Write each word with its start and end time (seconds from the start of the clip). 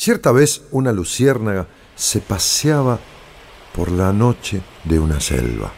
Cierta 0.00 0.32
vez 0.32 0.62
una 0.70 0.92
luciérnaga 0.92 1.66
se 1.94 2.20
paseaba 2.20 2.98
por 3.74 3.92
la 3.92 4.14
noche 4.14 4.62
de 4.82 4.98
una 4.98 5.20
selva 5.20 5.70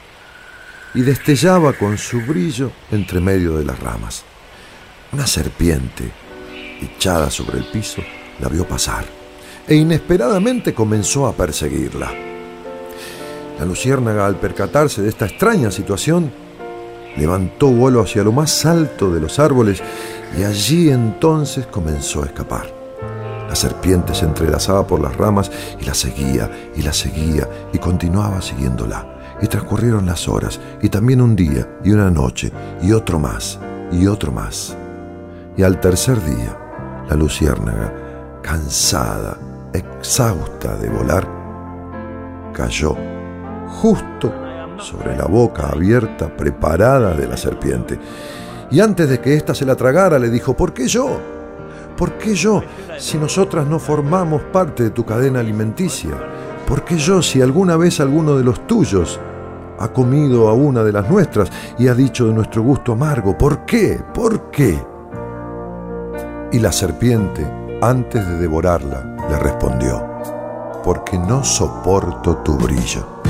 y 0.94 1.00
destellaba 1.00 1.72
con 1.72 1.98
su 1.98 2.20
brillo 2.20 2.70
entre 2.92 3.20
medio 3.20 3.56
de 3.56 3.64
las 3.64 3.80
ramas. 3.80 4.22
Una 5.10 5.26
serpiente, 5.26 6.12
echada 6.80 7.30
sobre 7.30 7.58
el 7.58 7.64
piso, 7.64 8.00
la 8.38 8.48
vio 8.48 8.64
pasar 8.64 9.04
e 9.66 9.74
inesperadamente 9.74 10.72
comenzó 10.72 11.26
a 11.26 11.32
perseguirla. 11.32 12.12
La 13.58 13.64
luciérnaga, 13.64 14.24
al 14.24 14.36
percatarse 14.36 15.02
de 15.02 15.08
esta 15.08 15.26
extraña 15.26 15.72
situación, 15.72 16.32
levantó 17.16 17.66
vuelo 17.70 18.02
hacia 18.02 18.22
lo 18.22 18.30
más 18.30 18.64
alto 18.66 19.12
de 19.12 19.20
los 19.20 19.40
árboles 19.40 19.82
y 20.38 20.44
allí 20.44 20.90
entonces 20.90 21.66
comenzó 21.66 22.22
a 22.22 22.26
escapar. 22.26 22.81
La 23.52 23.56
serpiente 23.56 24.14
se 24.14 24.24
entrelazaba 24.24 24.86
por 24.86 24.98
las 24.98 25.14
ramas 25.14 25.50
y 25.78 25.84
la 25.84 25.92
seguía 25.92 26.50
y 26.74 26.80
la 26.80 26.94
seguía 26.94 27.46
y 27.70 27.76
continuaba 27.76 28.40
siguiéndola. 28.40 29.36
Y 29.42 29.46
transcurrieron 29.46 30.06
las 30.06 30.26
horas 30.26 30.58
y 30.80 30.88
también 30.88 31.20
un 31.20 31.36
día 31.36 31.68
y 31.84 31.90
una 31.90 32.10
noche 32.10 32.50
y 32.80 32.92
otro 32.92 33.18
más 33.18 33.58
y 33.90 34.06
otro 34.06 34.32
más. 34.32 34.74
Y 35.54 35.64
al 35.64 35.80
tercer 35.80 36.24
día, 36.24 36.56
la 37.10 37.14
luciérnaga, 37.14 38.40
cansada, 38.42 39.36
exhausta 39.74 40.74
de 40.76 40.88
volar, 40.88 41.28
cayó 42.54 42.96
justo 43.82 44.32
sobre 44.78 45.14
la 45.14 45.26
boca 45.26 45.68
abierta, 45.68 46.34
preparada 46.34 47.12
de 47.12 47.28
la 47.28 47.36
serpiente. 47.36 47.98
Y 48.70 48.80
antes 48.80 49.10
de 49.10 49.20
que 49.20 49.36
ésta 49.36 49.54
se 49.54 49.66
la 49.66 49.76
tragara, 49.76 50.18
le 50.18 50.30
dijo, 50.30 50.56
¿por 50.56 50.72
qué 50.72 50.88
yo? 50.88 51.31
¿Por 52.02 52.18
qué 52.18 52.34
yo 52.34 52.64
si 52.98 53.16
nosotras 53.16 53.64
no 53.64 53.78
formamos 53.78 54.42
parte 54.52 54.82
de 54.82 54.90
tu 54.90 55.06
cadena 55.06 55.38
alimenticia? 55.38 56.10
¿Por 56.66 56.84
qué 56.84 56.96
yo 56.96 57.22
si 57.22 57.40
alguna 57.40 57.76
vez 57.76 58.00
alguno 58.00 58.36
de 58.36 58.42
los 58.42 58.66
tuyos 58.66 59.20
ha 59.78 59.86
comido 59.92 60.48
a 60.48 60.52
una 60.52 60.82
de 60.82 60.90
las 60.90 61.08
nuestras 61.08 61.48
y 61.78 61.86
ha 61.86 61.94
dicho 61.94 62.26
de 62.26 62.34
nuestro 62.34 62.60
gusto 62.64 62.94
amargo? 62.94 63.38
¿Por 63.38 63.64
qué? 63.64 64.00
¿Por 64.12 64.50
qué? 64.50 64.84
Y 66.50 66.58
la 66.58 66.72
serpiente, 66.72 67.48
antes 67.80 68.26
de 68.26 68.36
devorarla, 68.36 69.16
le 69.30 69.38
respondió, 69.38 70.04
porque 70.82 71.16
no 71.16 71.44
soporto 71.44 72.38
tu 72.38 72.56
brillo. 72.56 73.21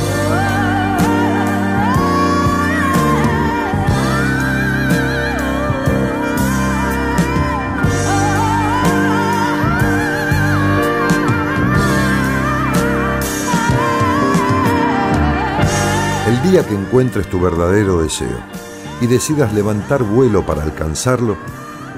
El 16.32 16.50
día 16.50 16.66
que 16.66 16.74
encuentres 16.74 17.28
tu 17.28 17.38
verdadero 17.38 18.00
deseo 18.00 18.38
y 19.02 19.06
decidas 19.06 19.52
levantar 19.52 20.02
vuelo 20.02 20.46
para 20.46 20.62
alcanzarlo, 20.62 21.36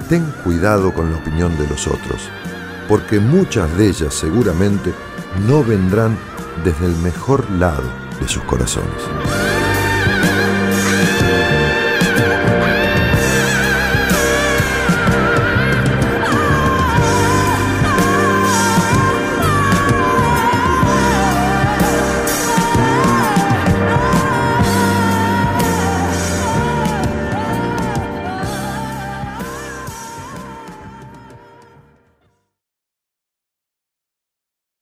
ten 0.08 0.24
cuidado 0.42 0.92
con 0.92 1.12
la 1.12 1.18
opinión 1.18 1.56
de 1.56 1.68
los 1.68 1.86
otros, 1.86 2.28
porque 2.88 3.20
muchas 3.20 3.76
de 3.78 3.90
ellas 3.90 4.12
seguramente 4.12 4.92
no 5.46 5.62
vendrán 5.62 6.18
desde 6.64 6.86
el 6.86 6.96
mejor 6.96 7.48
lado 7.48 7.84
de 8.20 8.26
sus 8.26 8.42
corazones. 8.42 9.02